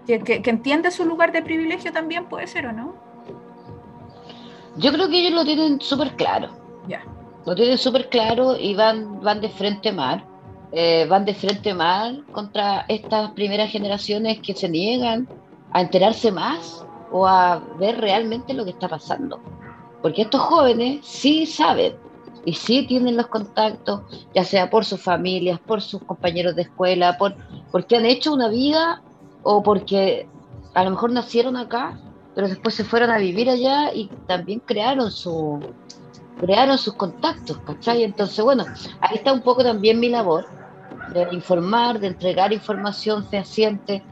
[0.08, 2.94] Que, que, entiende su lugar de privilegio también puede ser, ¿o no?
[4.78, 6.50] Yo creo que ellos lo tienen súper claro.
[6.88, 7.04] Ya.
[7.46, 10.24] Lo tienen súper claro y van, van de frente mal.
[10.76, 15.28] Eh, van de frente mal contra estas primeras generaciones que se niegan
[15.72, 19.40] a enterarse más o a ver realmente lo que está pasando.
[20.02, 21.94] Porque estos jóvenes sí saben
[22.44, 24.02] y sí tienen los contactos,
[24.34, 27.36] ya sea por sus familias, por sus compañeros de escuela, por,
[27.72, 29.04] porque han hecho una vida
[29.44, 30.28] o porque
[30.74, 32.00] a lo mejor nacieron acá,
[32.34, 35.60] pero después se fueron a vivir allá y también crearon su
[36.40, 38.04] crearon sus contactos, ¿cachai?
[38.04, 38.66] Entonces, bueno,
[39.02, 40.62] ahí está un poco también mi labor
[41.10, 44.04] de informar, de entregar información fehaciente,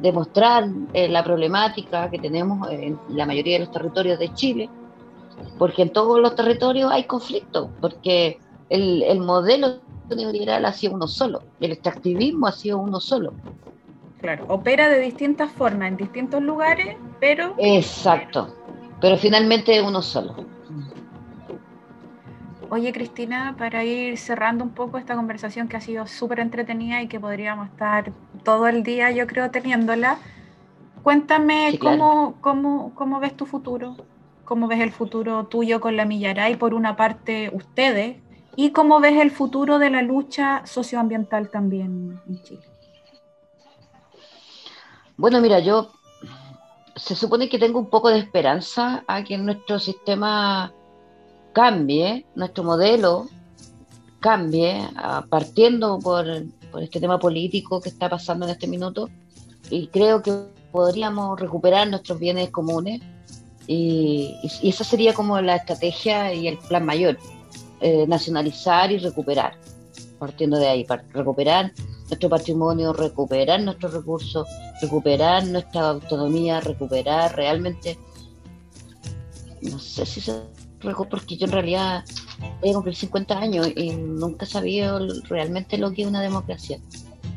[0.00, 4.70] de mostrar eh, la problemática que tenemos en la mayoría de los territorios de Chile
[5.58, 11.06] porque en todos los territorios hay conflicto, porque el, el modelo neoliberal ha sido uno
[11.06, 13.32] solo, el extractivismo ha sido uno solo.
[14.20, 17.54] Claro, opera de distintas formas en distintos lugares, pero...
[17.58, 18.54] Exacto,
[19.00, 20.44] pero finalmente uno solo.
[22.70, 27.08] Oye, Cristina, para ir cerrando un poco esta conversación que ha sido súper entretenida y
[27.08, 28.12] que podríamos estar
[28.44, 30.18] todo el día, yo creo, teniéndola,
[31.02, 33.96] Cuéntame cómo, cómo, cómo ves tu futuro,
[34.44, 38.18] cómo ves el futuro tuyo con la Millaray, por una parte ustedes,
[38.56, 42.62] y cómo ves el futuro de la lucha socioambiental también en Chile.
[45.16, 45.90] Bueno, mira, yo
[46.96, 50.72] se supone que tengo un poco de esperanza a que nuestro sistema
[51.52, 53.28] cambie, nuestro modelo
[54.20, 54.88] cambie,
[55.28, 56.26] partiendo por,
[56.70, 59.08] por este tema político que está pasando en este minuto,
[59.70, 60.32] y creo que
[60.72, 63.00] podríamos recuperar nuestros bienes comunes
[63.66, 67.18] y, esa sería como la estrategia y el plan mayor,
[67.80, 69.54] eh, nacionalizar y recuperar,
[70.18, 71.72] partiendo de ahí, para recuperar
[72.08, 74.48] nuestro patrimonio, recuperar nuestros recursos,
[74.82, 77.96] recuperar nuestra autonomía, recuperar realmente,
[79.62, 80.32] no sé si se
[80.80, 82.04] porque yo en realidad
[82.60, 86.78] voy a cumplir 50 años y nunca he sabido realmente lo que es una democracia.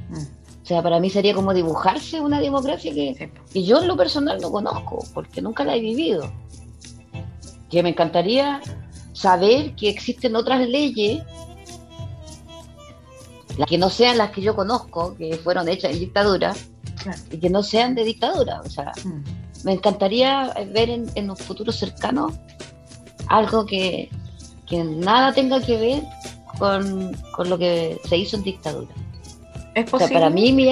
[0.09, 0.43] Mm.
[0.63, 4.49] O sea, para mí sería como dibujarse una democracia que, yo en lo personal no
[4.49, 6.31] conozco, porque nunca la he vivido.
[7.69, 8.61] Que me encantaría
[9.11, 11.21] saber que existen otras leyes,
[13.57, 16.53] las que no sean las que yo conozco, que fueron hechas en dictadura,
[17.29, 18.61] y que no sean de dictadura.
[18.61, 19.65] O sea, mm.
[19.65, 22.31] me encantaría ver en, un futuro cercano
[23.37, 24.09] algo que,
[24.71, 26.03] nada tenga que ver
[26.57, 28.93] con, con lo que se hizo en dictadura
[30.11, 30.69] para mí mi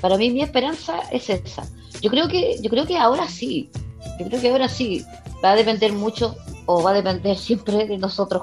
[0.00, 1.64] para mí mi esperanza es esa.
[2.00, 3.70] Yo creo que yo creo que ahora sí.
[4.18, 5.04] Yo creo que ahora sí
[5.44, 6.36] va a depender mucho
[6.66, 8.42] o va a depender siempre de nosotros.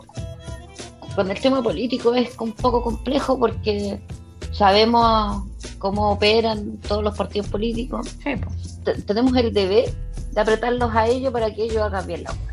[1.15, 4.01] Con el tema político es un poco complejo porque
[4.51, 5.43] sabemos
[5.77, 8.15] cómo operan todos los partidos políticos.
[9.05, 9.93] Tenemos el deber
[10.31, 12.52] de apretarlos a ellos para que ellos hagan bien la obra.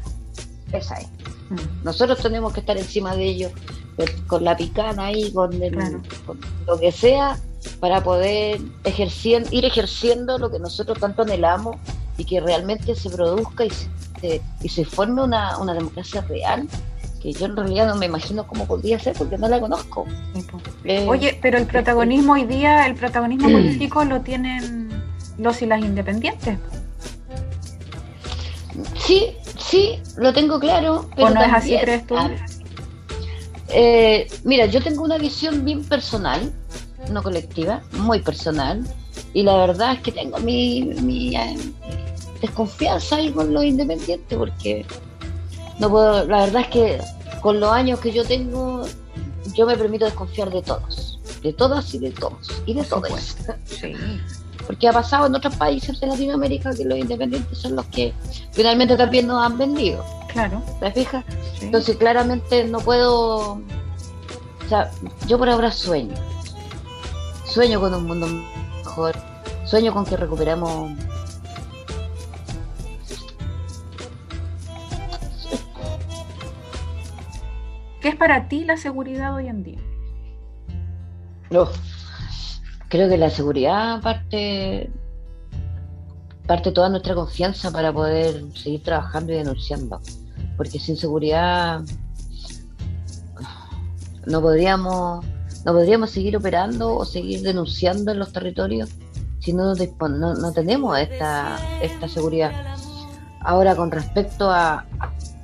[0.73, 1.09] Esa es.
[1.51, 1.85] Mm.
[1.85, 3.53] Nosotros tenemos que estar encima de ellos
[4.27, 5.51] con la picana ahí, con,
[6.67, 7.39] lo que sea,
[7.81, 11.77] para poder ejercer, ir ejerciendo lo que nosotros tanto anhelamos
[12.17, 16.69] y que realmente se produzca y se, y se forme una, democracia real
[17.21, 20.07] que yo en realidad no me imagino cómo podría ser porque no la conozco.
[20.85, 24.89] Eh, Oye, pero el protagonismo hoy día, el protagonismo político lo tienen
[25.37, 26.59] los y las independientes.
[28.99, 31.09] Sí, sí, lo tengo claro.
[31.15, 32.17] Pero ¿O no es así, crees tú?
[33.73, 36.53] Eh, mira, yo tengo una visión bien personal,
[37.11, 38.85] no colectiva, muy personal,
[39.33, 41.57] y la verdad es que tengo mi, eh,
[42.41, 44.85] desconfianza ahí con los independientes, porque
[45.79, 47.01] no puedo, la verdad es que
[47.41, 48.85] con los años que yo tengo,
[49.55, 53.37] yo me permito desconfiar de todos, de todas y de todos, y de todos.
[53.67, 53.95] Sí.
[54.67, 58.13] Porque ha pasado en otros países de Latinoamérica que los independientes son los que
[58.53, 60.05] finalmente también nos han vendido.
[60.33, 60.63] Claro.
[60.79, 61.25] ¿Te fijas?
[61.61, 63.53] Entonces, claramente no puedo.
[63.55, 64.91] O sea,
[65.27, 66.15] yo por ahora sueño.
[67.45, 68.29] Sueño con un mundo
[68.85, 69.17] mejor.
[69.65, 70.93] Sueño con que recuperemos.
[78.01, 79.79] ¿Qué es para ti la seguridad hoy en día?
[81.51, 81.69] No.
[82.91, 84.91] Creo que la seguridad parte
[86.47, 90.01] parte toda nuestra confianza para poder seguir trabajando y denunciando.
[90.59, 91.81] Porque sin seguridad
[94.27, 95.25] no podríamos,
[95.65, 98.91] no podríamos seguir operando o seguir denunciando en los territorios
[99.41, 102.53] si no, no, tenemos esta, esta seguridad.
[103.41, 104.85] Ahora, con respecto a,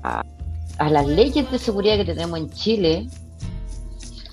[0.02, 3.08] a, las leyes de seguridad que tenemos en Chile,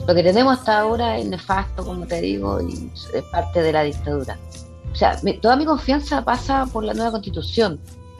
[0.07, 3.83] lo que tenemos hasta ahora es nefasto, como te digo, y es parte de la
[3.83, 4.37] dictadura
[4.93, 7.79] o sea, toda mi confianza pasa por la nueva constitución,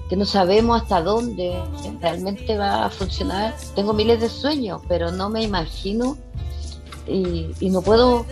[0.10, 1.56] que no sabemos hasta dónde
[2.02, 3.56] realmente va a funcionar.
[3.76, 6.18] Tengo miles de sueños, pero no me imagino
[7.08, 8.26] y, no puedo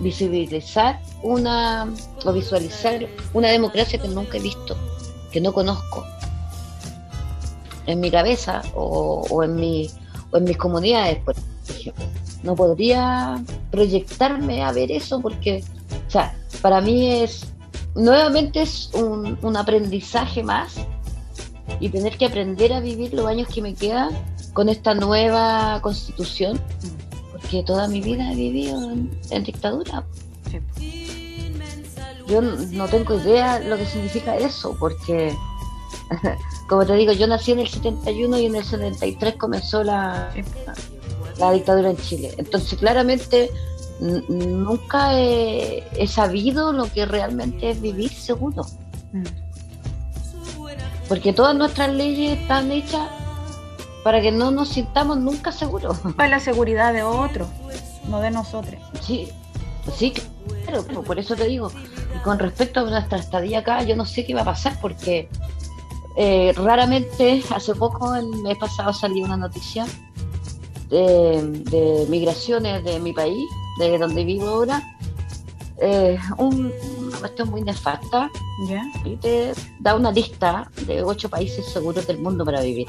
[0.00, 1.92] visibilizar una
[2.24, 4.76] o visualizar una democracia que nunca he visto,
[5.32, 6.04] que no conozco
[7.86, 9.90] en mi cabeza o, en, mi,
[10.30, 11.34] o en mis comunidades, por
[11.68, 12.04] ejemplo.
[12.42, 15.62] No podría proyectarme a ver eso porque,
[16.08, 17.52] o sea, para mí es
[17.94, 20.74] nuevamente es un, aprendizaje más
[21.80, 24.10] y tener que aprender a vivir los años que me quedan
[24.52, 26.60] con esta nueva constitución,
[27.32, 28.90] porque toda mi vida he vivido
[29.30, 30.04] en, dictadura.
[32.28, 35.34] Yo no tengo idea lo que significa eso, porque,
[36.68, 40.30] como te digo, yo nací en el 71 y en el 73 comenzó la,
[41.46, 42.34] la dictadura en Chile.
[42.38, 43.50] Entonces, claramente
[44.00, 48.64] nunca he, sabido lo que realmente es vivir seguro.
[49.12, 49.24] Mm.
[51.08, 53.08] Porque todas nuestras leyes están hechas
[54.02, 55.98] para que no nos sintamos nunca seguros.
[56.16, 57.48] Para la seguridad de otros,
[58.08, 58.80] no de nosotros.
[59.00, 59.28] Sí,
[59.96, 60.12] sí,
[60.64, 61.70] claro, por eso te digo.
[62.24, 65.28] con respecto a nuestra estadía acá, yo no sé qué va a pasar porque
[66.16, 69.86] eh, raramente, hace poco, el mes pasado salió una noticia
[70.92, 74.82] de, migraciones de mi país, de donde vivo ahora,
[75.78, 78.30] eh, una cuestión muy nefasta
[79.04, 82.86] y te da una lista de ocho países seguros del mundo para vivir.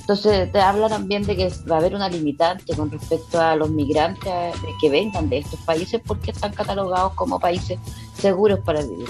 [0.00, 3.70] Entonces te habla también de que va a haber una limitante con respecto a los
[3.70, 7.78] migrantes que vengan de estos países porque están catalogados como países
[8.18, 9.08] seguros para vivir.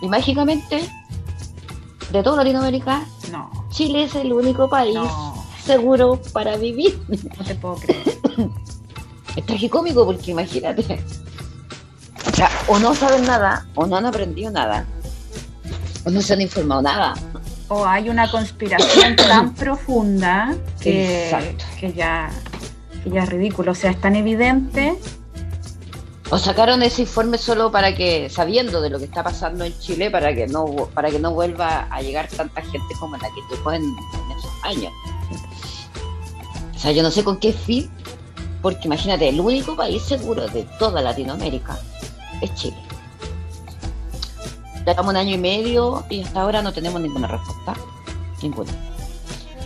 [0.00, 0.88] Y mágicamente,
[2.10, 3.50] de toda Latinoamérica, no.
[3.70, 4.98] Chile es el único país
[5.64, 7.00] seguro para vivir.
[7.08, 8.02] No te puedo creer.
[9.34, 11.02] Es tragicómico porque imagínate.
[12.30, 14.84] O sea, o no saben nada, o no han aprendido nada,
[16.04, 17.14] o no se han informado nada.
[17.68, 21.34] O hay una conspiración tan profunda que,
[21.80, 22.30] que, ya,
[23.02, 23.72] que ya es ridículo.
[23.72, 24.98] O sea, es tan evidente
[26.32, 30.10] o sacaron ese informe solo para que, sabiendo de lo que está pasando en Chile,
[30.10, 33.70] para que no, para que no vuelva a llegar tanta gente como la que llegó
[33.70, 34.90] en, esos años.
[36.82, 37.88] O sea, yo no sé con qué fin,
[38.60, 41.78] porque imagínate, el único país seguro de toda Latinoamérica
[42.40, 42.76] es Chile.
[44.84, 47.74] Llevamos un año y medio y hasta ahora no tenemos ninguna respuesta.
[48.42, 48.72] Ninguna.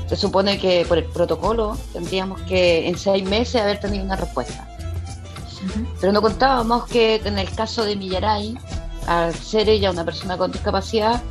[0.09, 4.69] Se supone que por el protocolo tendríamos que en seis meses haber tenido una respuesta
[6.01, 8.57] pero no contábamos que en el caso de Millaray,
[9.07, 11.23] al ser ella una persona con discapacidad,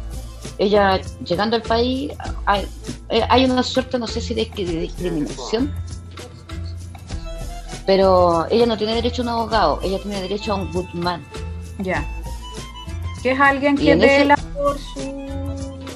[0.58, 2.12] ella llegando al país,
[2.46, 2.66] hay,
[3.10, 5.74] eh, una suerte, no sé si de, discriminación,
[7.86, 11.26] pero ella no tiene derecho a un abogado, ella tiene derecho a un goodman.
[11.80, 12.06] Ya.
[13.22, 15.26] Que es alguien que vela por su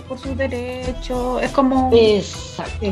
[0.07, 1.91] por sus derechos, es como...
[1.93, 2.85] Exacto.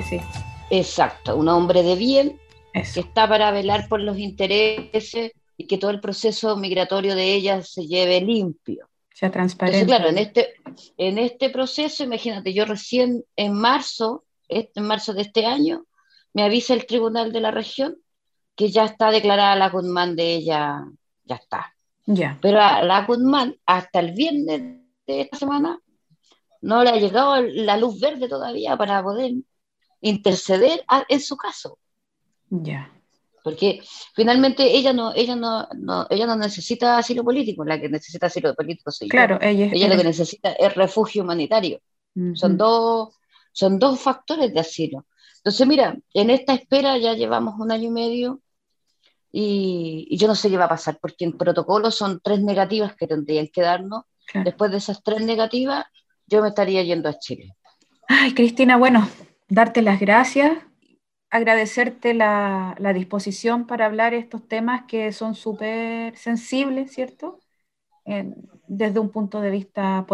[0.69, 2.39] Exacto, un hombre de bien
[2.73, 7.63] que está para velar por los intereses y que todo el proceso migratorio de ella
[7.63, 8.87] se lleve limpio.
[9.18, 9.80] Sea transparente.
[9.80, 10.53] Entonces, claro, en este,
[10.95, 15.88] en este proceso, imagínate, yo recién en marzo, en marzo de este año,
[16.34, 17.97] me avisa el tribunal de la región
[18.55, 20.86] que ya está declarada la Guzmán de ella,
[21.24, 21.76] ya está.
[22.05, 22.38] Ya.
[22.43, 25.80] Pero a la Guzmán, hasta el viernes de esta semana,
[26.61, 29.32] no le ha llegado la luz verde todavía para poder
[29.99, 31.80] interceder en su caso.
[32.51, 32.91] Ya.
[33.47, 33.81] Porque
[34.13, 35.69] finalmente ella no, ella no,
[36.09, 39.95] ella no necesita asilo político, la que necesita asilo político soy claro, Ella, ella lo
[39.95, 41.79] que necesita es refugio humanitario.
[42.33, 43.15] Son dos,
[43.53, 45.05] son dos factores de asilo.
[45.37, 48.41] Entonces, mira, en esta espera ya llevamos un año y medio
[49.31, 53.07] y, yo no sé qué va a pasar, porque en protocolo son tres negativas que
[53.07, 54.03] tendrían que darnos.
[54.43, 55.85] Después de esas tres negativas,
[56.25, 57.55] yo me estaría yendo a Chile.
[58.09, 59.07] Ay, Cristina, bueno,
[59.47, 60.66] darte las gracias
[61.30, 67.39] agradecerte la, disposición para hablar estos temas que son súper sensibles, ¿cierto?
[68.67, 70.05] desde un punto de vista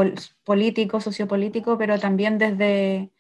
[0.44, 3.12] político, sociopolítico, pero también desde,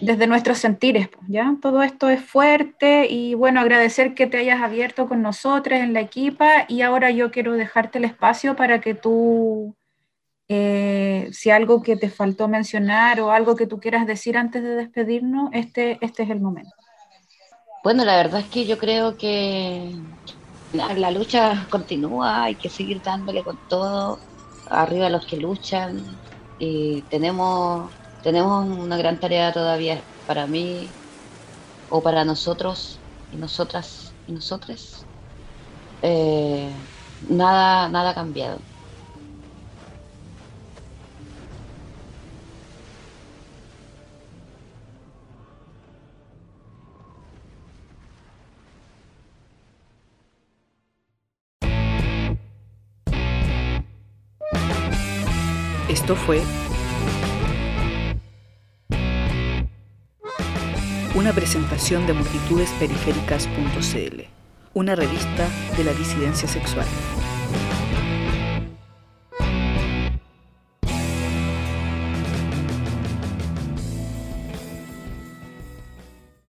[0.00, 1.56] desde nuestros sentires, ¿ya?
[1.62, 6.00] Todo esto es fuerte y bueno, agradecer que te hayas abierto con nosotros en la
[6.00, 9.74] equipa y ahora yo quiero dejarte el espacio para que tú
[10.48, 14.74] eh, si algo que te faltó mencionar o algo que tú quieras decir antes de
[14.74, 16.70] despedirnos, este, este es el momento.
[17.82, 19.94] Bueno, la verdad es que yo creo que
[20.72, 24.18] la, lucha continúa, hay que seguir dándole con todo,
[24.68, 26.02] arriba los que luchan
[26.58, 27.90] y tenemos,
[28.22, 30.88] tenemos una gran tarea todavía para mí
[31.90, 32.98] o para nosotros
[33.32, 35.04] y nosotras y nosotros.
[36.02, 36.70] Eh,
[37.28, 38.58] nada, nada ha cambiado.
[55.88, 56.42] Esto fue
[61.14, 64.22] una presentación de multitudesperiféricas.cl,
[64.72, 66.86] una revista de la disidencia sexual.